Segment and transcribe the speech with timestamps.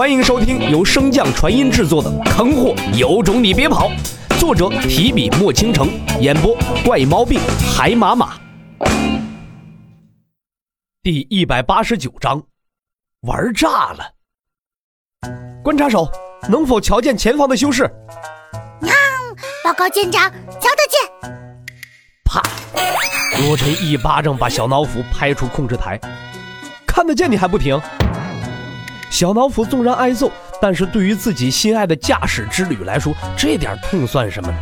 [0.00, 3.90] 欢迎收听由升降传音制作的《坑货有种你别跑》，
[4.40, 7.38] 作者提笔墨倾城，演播怪毛病
[7.76, 8.40] 海马马。
[11.02, 12.42] 第一百八十九章，
[13.24, 13.98] 玩炸了。
[15.62, 16.10] 观察手，
[16.48, 17.82] 能否瞧见前方的修士？
[18.80, 18.96] 娘，
[19.62, 20.98] 报告舰长，瞧得见。
[22.24, 22.40] 啪！
[23.42, 26.00] 罗晨一巴掌把小脑斧拍出控制台。
[26.86, 27.78] 看得见你还不停？
[29.20, 34.56] 小脑斧纵然挨揍，但是对于自己心爱的驾驶之旅来说，这点痛算什么呢？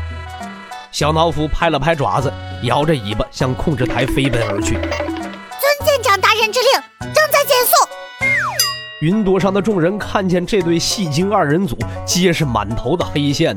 [0.91, 2.33] 小脑斧拍了拍爪子，
[2.65, 4.75] 摇着尾巴向控制台飞奔而去。
[4.75, 6.73] 遵舰长大人之令，
[7.15, 7.89] 正在减速。
[9.01, 13.57] 云朵上的众人看见这对戏精二人组，皆是满头的黑线。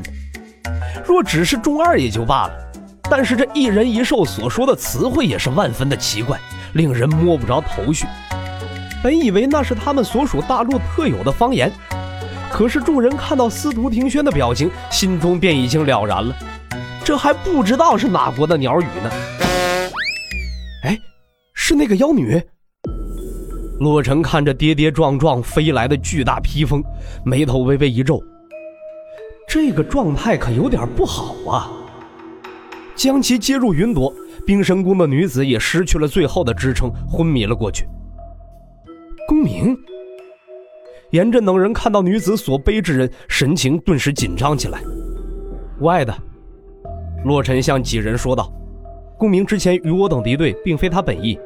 [1.04, 2.52] 若只是中二也就罢了，
[3.10, 6.38] 但是这一人一兽所说的词汇也是万分的奇怪，
[6.74, 8.06] 令人摸不着头绪。
[9.02, 11.72] 本以为那是他们所属大陆特有的方言，
[12.50, 16.36] 可是众人看到司徒庭轩的表情，心中便已经了然了。
[17.04, 19.10] 这还不知道是哪国的鸟语呢？
[20.84, 20.96] 哎，
[21.52, 22.40] 是那个妖女。
[23.80, 26.80] 洛尘看着跌跌撞撞飞来的巨大披风，
[27.24, 28.22] 眉头微微一皱。
[29.48, 31.68] 这个状态可有点不好啊！
[32.94, 34.14] 将其接入云朵，
[34.46, 37.84] 冰神宫的女子也失去了最后的支撑，昏迷了过去。
[39.28, 39.78] 公明、
[41.10, 44.80] 严震等人看到女子所背之人，神情顿时紧张起来。
[45.80, 46.14] 无碍的，
[47.24, 48.52] 洛尘向几人说道
[49.18, 51.38] ：“公明之前与我等敌对，并非他本意。”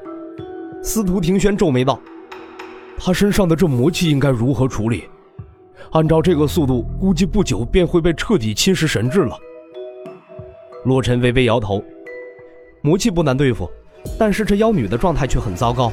[0.82, 2.00] 司徒庭轩皱眉道
[2.98, 5.04] ：“他身上的这魔气应该如何处理？
[5.92, 9.36] 按照这个速度，估计不久便会被彻底侵蚀神智了。”
[10.84, 11.82] 洛尘微微摇头
[12.82, 13.70] ：“魔气不难对付，
[14.18, 15.92] 但是这妖女的状态却很糟糕。”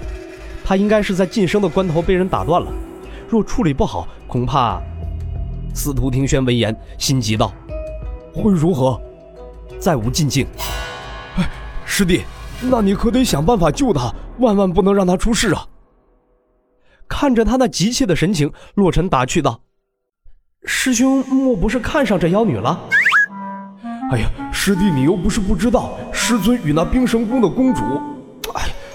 [0.64, 2.72] 他应该是在晋升的关头被人打断了，
[3.28, 4.82] 若处理不好，恐怕……
[5.74, 7.52] 司徒庭轩闻言心急道
[8.32, 9.02] ：“会如何？
[9.80, 10.46] 再无进境。”
[11.38, 11.50] 哎，
[11.84, 12.22] 师弟，
[12.62, 15.66] 那你可得想办法救他，万万不能让他出事啊！
[17.08, 19.60] 看着他那急切的神情，洛尘打趣道
[20.66, 22.80] ：“师兄莫不是看上这妖女了？”
[24.12, 27.82] 哎呀，师弟，你又不是不知道，师尊与那冰神宫的公主……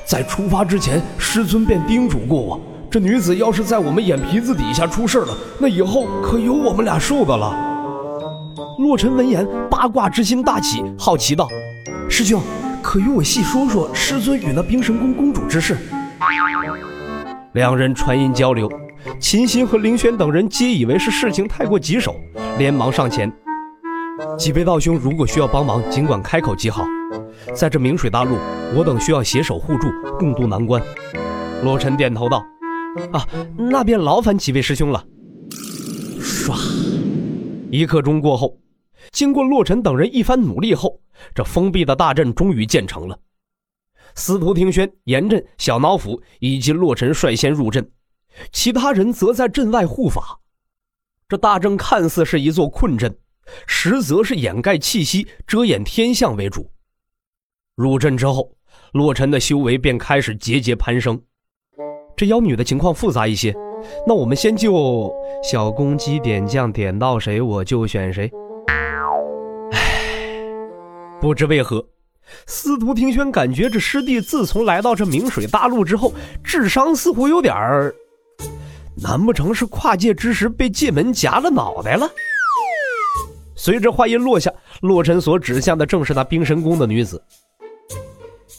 [0.08, 2.58] 在出发之前，师尊便叮嘱过我：
[2.90, 7.54] 这女子要是在我们眼皮子底下出事了，那以后可有我们俩受的了。
[8.78, 11.46] 洛尘闻言，八卦之心大起，好奇道
[12.08, 12.40] ：“师兄，
[12.82, 15.76] 可与我细说说师尊与那冰神宫公主之事？”
[17.52, 18.66] 两人传音交流，
[19.20, 22.16] 秦心和凌轩等人皆以为是事情太过棘手，
[22.56, 23.30] 连忙上前
[24.38, 26.82] ：“几位道兄，如果需要帮忙，尽管开口即好。”
[27.54, 28.36] 在这明水大陆，
[28.74, 29.88] 我等需要携手互助，
[30.18, 30.82] 共度难关。
[31.62, 32.44] 洛尘点头道
[33.12, 33.26] ：“啊，
[33.56, 35.04] 那便劳烦几位师兄了。”
[36.20, 36.56] 唰，
[37.70, 38.58] 一刻钟过后，
[39.10, 41.00] 经过洛尘等人一番努力后，
[41.34, 43.18] 这封闭的大阵终于建成了。
[44.14, 47.90] 司徒庭轩、严震、小脑斧以及洛尘率先入阵，
[48.52, 50.38] 其他人则在阵外护法。
[51.28, 53.16] 这大阵看似是一座困阵，
[53.66, 56.70] 实则是掩盖气息、遮掩天象为主。
[57.78, 58.50] 入阵之后，
[58.90, 61.16] 洛尘的修为便开始节节攀升。
[62.16, 63.54] 这妖女的情况复杂一些，
[64.04, 68.28] 那我们先就小公鸡点将点到谁，我就选谁。
[69.70, 70.42] 唉，
[71.20, 71.86] 不知为何，
[72.46, 76.12] 司徒庭轩感觉这师弟自从来到这明水大陆之后，
[76.42, 77.94] 智商似乎有点儿……
[79.00, 82.10] 难不成是跨界之时被界门夹了脑袋了？
[83.54, 87.22] 随着话音落下，洛尘所指向的正是那冰神宫的女子。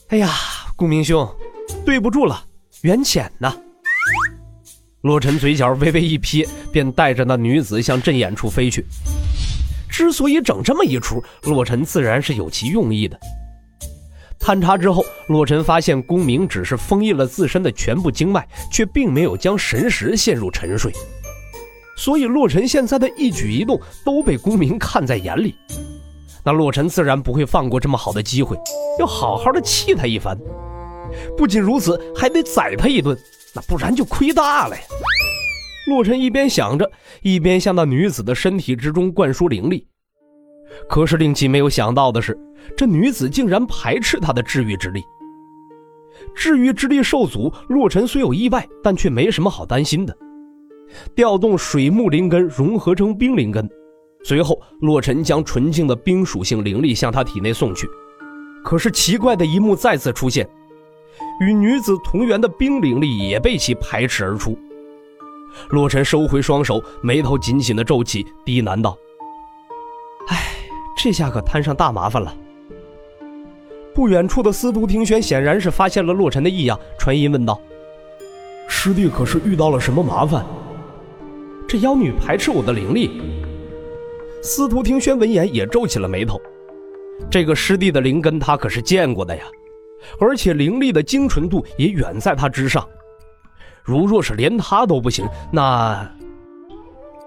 [0.10, 0.28] 哎呀，
[0.76, 1.30] 顾明兄，
[1.86, 2.44] 对不住了，
[2.82, 3.56] 缘浅呐。
[5.02, 8.84] 洛尘嘴角微微一撇，便带着那女子向阵眼处飞去。
[9.88, 13.20] 之所以整这么一出，洛尘自然是有其用意的。
[14.40, 20.92] 探查之后，洛尘发现公明只是封印了自身的全部经脉，却并没有将神识陷入沉睡。
[21.96, 25.54] 所以，洛尘现在的一举一动都被公明看在眼里。
[26.44, 28.58] 那洛尘自然不会放过这么好的机会，
[29.00, 30.38] 要好好的气他一番。
[31.38, 33.18] 不仅如此，还得宰他一顿，
[33.56, 34.82] 那不然就亏大了呀。
[35.88, 36.90] 洛尘一边想着，
[37.22, 39.88] 一边向那女子的身体之中灌输灵力。
[40.88, 42.38] 可是令其没有想到的是，
[42.78, 45.04] 这女子竟然排斥他的治愈之力。
[46.36, 50.16] 治愈之力受阻，洛尘虽有意外，但却没什么好担心的。
[51.16, 53.68] 调动水木灵根融合成冰灵根。
[54.24, 57.88] 随后，洛尘将纯净的冰属性灵力向他体内送去，
[58.64, 60.48] 可是奇怪的一幕再次出现，
[61.42, 64.58] 与女子同源的冰灵力也被其排斥而出。
[65.70, 68.96] 洛尘收回双手，眉头紧紧的皱起，低喃道
[70.28, 70.38] ：“哎，
[70.98, 72.36] 这下可摊上大麻烦了。”
[73.96, 77.60] 不远处的司徒庭轩显然是发现了洛尘的异样，传音问道
[78.68, 80.46] ：“师弟可是遇到了什么麻烦？
[81.68, 83.22] 这妖女排斥我的灵力。”
[84.42, 86.40] 司徒庭轩闻言也皱起了眉头。
[87.30, 89.44] 这个师弟的灵根他可是见过的呀，
[90.20, 92.88] 而且灵力的精纯度也远在他之上。
[93.84, 96.10] 如若是连他都不行，那……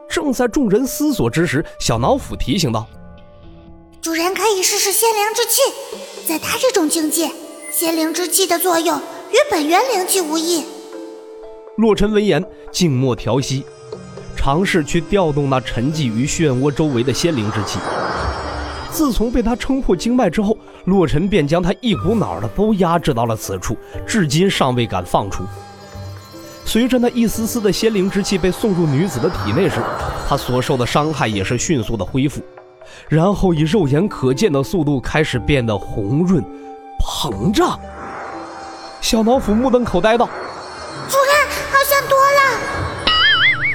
[0.09, 2.87] 正在众人思索之时，小脑斧提醒道
[4.03, 5.61] ：“主人可以试试仙灵之气，
[6.26, 7.31] 在他这种境界，
[7.70, 10.65] 仙灵之气的作用与本源灵气无异。”
[11.79, 13.65] 洛尘闻言，静默调息。
[14.43, 17.79] 尝试去调动那沉寂于漩涡周围的仙灵之气。
[18.91, 25.44] 自从被他撑破经脉之后，洛尘便将他一股脑的都压制到了此处，至今尚未敢放出。
[26.65, 29.77] 随着那一丝丝的仙灵之气被送入女子的体内时，
[30.29, 32.41] 她所受的伤害也是迅速的恢复，
[33.09, 36.44] 然后以肉眼可见的速度开始变得红润、
[36.99, 37.79] 膨胀。
[39.00, 40.29] 小老虎目瞪口呆道
[41.09, 42.19] ：“主人，好像多。”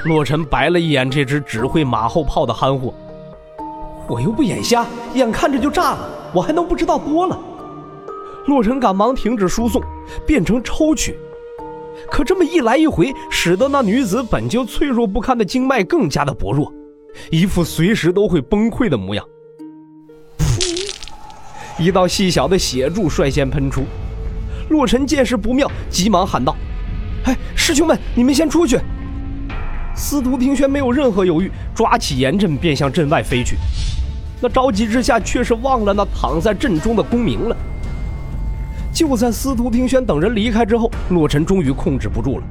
[0.04, 2.94] 洛尘白了一眼这只只会马后炮的憨货，
[4.08, 7.38] 我又不眼瞎，眼看着就炸了，我还能不知道多了？
[8.46, 9.82] 洛尘赶忙停止输送，
[10.26, 11.18] 变成抽取，
[12.10, 16.72] 可这么一来一回，使得那女子本就脆弱不堪的经脉更加的薄弱，
[17.30, 19.24] 一副随时都会崩溃的模样。
[20.38, 20.94] 噗！
[21.78, 23.84] 一道细小的血柱率先喷出，
[24.70, 26.56] 洛尘见势不妙，急忙喊道
[27.26, 28.78] ：“哎，师兄们，你们先出去！”
[29.98, 33.56] 司徒庭轩没有任何犹豫，抓起严阵便向阵外飞去。
[34.40, 37.56] 那着急之下，却是忘了那躺在阵中的公明了。
[38.92, 42.44] 就在司徒庭轩等人离开之后，洛尘终于控制不住了，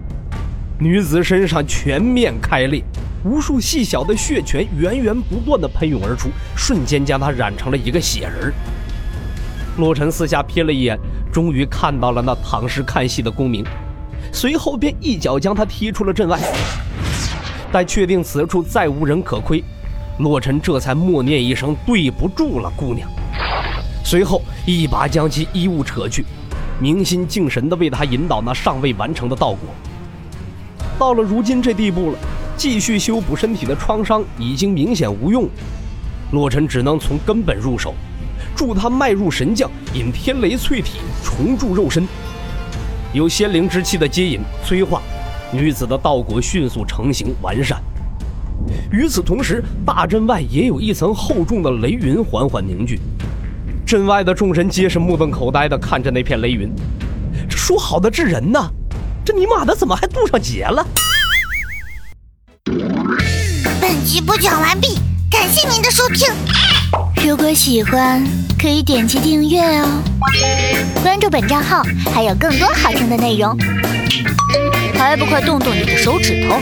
[0.78, 2.84] 女子身上全面开裂，
[3.24, 8.54] 无数细小的血泉源源不断的喷涌而出，瞬间将她染成了一个血人。
[9.78, 11.00] 洛尘四下瞥了一眼，
[11.32, 13.64] 终于看到了那躺尸看戏的公明，
[14.34, 16.38] 随后便一脚将他踢出了阵外。
[17.72, 19.64] 待确定此处再无人可窥，
[20.20, 23.10] 洛尘这才默念一声“对不住了，姑娘”，
[24.06, 26.24] 随后一把将其衣物扯去，
[26.80, 29.60] 明心静神地为他引导那尚未完成的道果。
[30.98, 32.18] 到了如今这地步了，
[32.56, 35.48] 继续修补身体的创伤已经明显无用，
[36.32, 37.94] 洛尘只能从根本入手，
[38.56, 42.08] 助他迈入神将，引天雷淬体，重铸肉身，
[43.14, 45.02] 有仙灵之气的接引催化。
[45.52, 47.82] 女子的道果迅速成型完善，
[48.92, 53.00] 与此同时，大阵外也有一层厚重的雷云缓缓凝聚。
[53.86, 56.70] 阵外的众人皆是目瞪口呆地看着那片雷云。
[57.50, 58.60] 这说好的治人呢？
[59.24, 60.86] 这尼玛的怎么还渡上劫了？
[63.80, 65.00] 本集播讲完毕，
[65.32, 66.28] 感谢您的收听。
[67.26, 68.22] 如果喜欢，
[68.60, 70.04] 可以点击订阅哦，
[71.02, 71.82] 关注本账号
[72.14, 73.58] 还有更多好听的内容。
[75.08, 76.60] 还不快动动你的手指头！